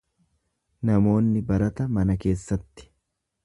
Namoonni 0.89 1.45
barata 1.51 1.87
mana 1.99 2.19
keessatti. 2.25 2.91